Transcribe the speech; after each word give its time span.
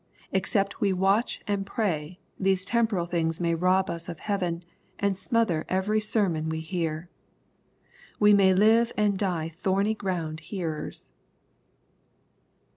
Except 0.31 0.81
we 0.81 0.91
watch 0.91 1.43
and 1.45 1.63
pray, 1.63 2.17
these 2.39 2.65
temporal 2.65 3.05
things 3.05 3.39
may 3.39 3.53
rob 3.53 3.87
us 3.87 4.09
of 4.09 4.21
heaven, 4.21 4.63
and 4.97 5.15
smother 5.15 5.63
every 5.69 6.01
sermon 6.01 6.49
we 6.49 6.59
hear. 6.59 7.07
We 8.19 8.33
may 8.33 8.51
live 8.51 8.91
and 8.97 9.15
die 9.15 9.49
thorny 9.49 9.93
ground 9.93 10.39
hearers. 10.39 11.11